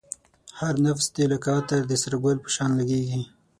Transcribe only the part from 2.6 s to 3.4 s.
لگېږی